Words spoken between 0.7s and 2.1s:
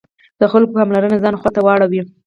پاملرنه ځان خواته واړوي.